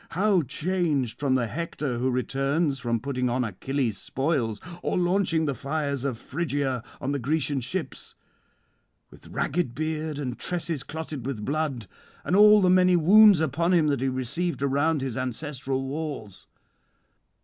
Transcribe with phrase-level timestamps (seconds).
[0.17, 5.53] how changed from the Hector who returns from putting on Achilles' spoils, or launching the
[5.53, 8.15] fires of Phrygia on the Grecian ships!
[9.11, 11.85] with ragged beard and tresses clotted with blood,
[12.23, 16.47] and all the many wounds upon him that he received around his ancestral walls.